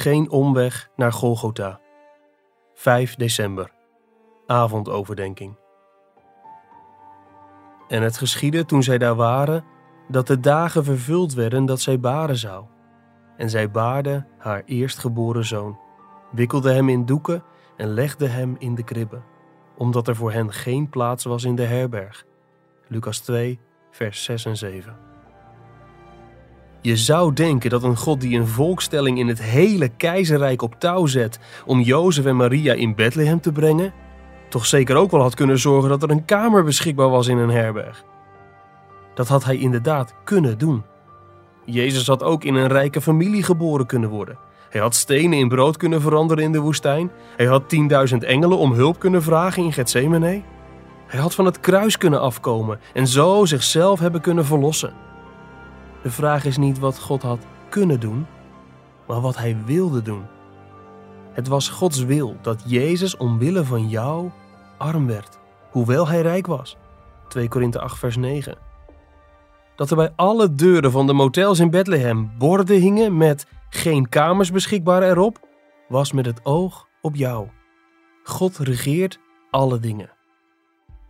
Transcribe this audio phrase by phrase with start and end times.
[0.00, 1.80] Geen omweg naar Golgotha.
[2.74, 3.72] 5 december.
[4.46, 5.58] Avondoverdenking.
[7.88, 9.64] En het geschiedde toen zij daar waren,
[10.08, 12.64] dat de dagen vervuld werden dat zij baren zou.
[13.36, 15.78] En zij baarde haar eerstgeboren zoon,
[16.32, 17.44] wikkelde hem in doeken
[17.76, 19.22] en legde hem in de kribbe,
[19.76, 22.24] omdat er voor hen geen plaats was in de herberg.
[22.88, 23.60] Lucas 2,
[23.90, 25.09] vers 6 en 7.
[26.82, 31.06] Je zou denken dat een God die een volkstelling in het hele keizerrijk op touw
[31.06, 33.92] zet om Jozef en Maria in Bethlehem te brengen,
[34.48, 37.50] toch zeker ook wel had kunnen zorgen dat er een kamer beschikbaar was in een
[37.50, 38.04] herberg.
[39.14, 40.82] Dat had hij inderdaad kunnen doen.
[41.64, 44.38] Jezus had ook in een rijke familie geboren kunnen worden.
[44.70, 47.10] Hij had stenen in brood kunnen veranderen in de woestijn.
[47.36, 47.62] Hij had
[48.12, 50.42] 10.000 engelen om hulp kunnen vragen in Gethsemane.
[51.06, 55.09] Hij had van het kruis kunnen afkomen en zo zichzelf hebben kunnen verlossen.
[56.02, 58.26] De vraag is niet wat God had kunnen doen,
[59.06, 60.22] maar wat hij wilde doen.
[61.32, 64.30] Het was Gods wil dat Jezus omwille van jou
[64.78, 65.38] arm werd,
[65.70, 66.76] hoewel hij rijk was.
[67.28, 68.58] 2 Korinthe 8 vers 9.
[69.76, 74.50] Dat er bij alle deuren van de motels in Bethlehem borden hingen met geen kamers
[74.50, 75.38] beschikbaar erop,
[75.88, 77.48] was met het oog op jou.
[78.24, 79.18] God regeert
[79.50, 80.10] alle dingen.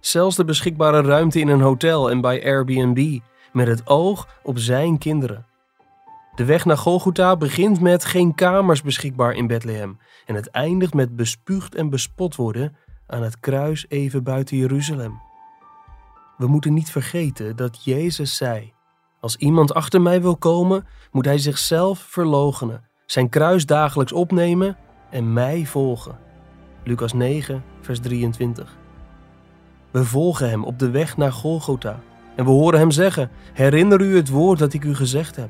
[0.00, 3.19] Zelfs de beschikbare ruimte in een hotel en bij Airbnb,
[3.53, 5.47] met het oog op zijn kinderen.
[6.34, 11.17] De weg naar Golgotha begint met geen kamers beschikbaar in Bethlehem en het eindigt met
[11.17, 15.21] bespuugd en bespot worden aan het kruis even buiten Jeruzalem.
[16.37, 18.73] We moeten niet vergeten dat Jezus zei:
[19.21, 24.77] Als iemand achter mij wil komen, moet hij zichzelf verloochenen, zijn kruis dagelijks opnemen
[25.11, 26.19] en mij volgen.
[26.84, 28.77] Lucas 9, vers 23.
[29.91, 32.01] We volgen hem op de weg naar Golgotha
[32.41, 35.49] en we horen hem zeggen: Herinner u het woord dat ik u gezegd heb?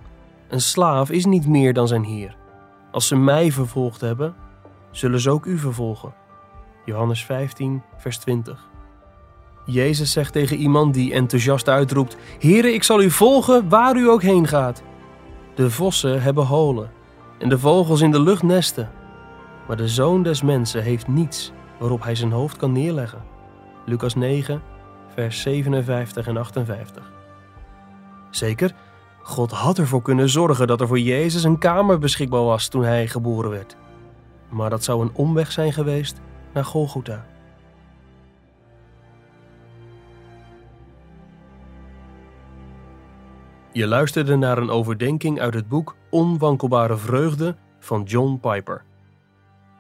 [0.49, 2.37] Een slaaf is niet meer dan zijn heer.
[2.91, 4.35] Als ze mij vervolgd hebben,
[4.91, 6.15] zullen ze ook u vervolgen.
[6.85, 8.69] Johannes 15, vers 20.
[9.65, 14.23] Jezus zegt tegen iemand die enthousiast uitroept: Heere, ik zal u volgen waar u ook
[14.23, 14.83] heen gaat.
[15.55, 16.91] De vossen hebben holen
[17.39, 18.91] en de vogels in de lucht nesten.
[19.67, 23.23] Maar de zoon des mensen heeft niets waarop hij zijn hoofd kan neerleggen.
[23.87, 24.63] Lucas 9,
[25.21, 27.13] vers 57 en 58.
[28.31, 28.73] Zeker,
[29.23, 33.09] God had ervoor kunnen zorgen dat er voor Jezus een kamer beschikbaar was toen hij
[33.09, 33.77] geboren werd.
[34.49, 36.21] Maar dat zou een omweg zijn geweest
[36.53, 37.27] naar Golgotha.
[43.73, 48.83] Je luisterde naar een overdenking uit het boek Onwankelbare Vreugde van John Piper.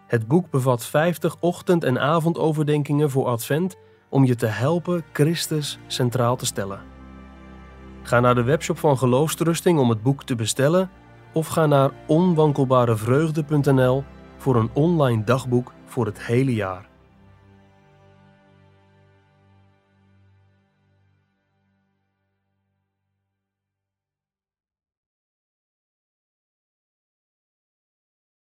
[0.06, 3.76] Het boek bevat 50 ochtend- en avondoverdenkingen voor Advent
[4.10, 6.80] om je te helpen Christus centraal te stellen.
[8.02, 10.90] Ga naar de webshop van Geloofstrusting om het boek te bestellen
[11.32, 14.04] of ga naar onwankelbarevreugde.nl
[14.36, 16.89] voor een online dagboek voor het hele jaar.